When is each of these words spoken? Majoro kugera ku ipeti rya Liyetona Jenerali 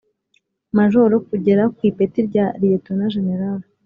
Majoro 0.77 1.15
kugera 1.27 1.63
ku 1.75 1.79
ipeti 1.89 2.19
rya 2.29 2.45
Liyetona 2.59 3.05
Jenerali 3.15 3.65